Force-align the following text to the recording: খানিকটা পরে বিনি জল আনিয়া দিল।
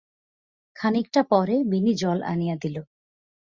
খানিকটা 0.75 1.21
পরে 1.23 1.55
বিনি 1.63 1.91
জল 1.93 2.19
আনিয়া 2.23 2.55
দিল। 2.55 2.75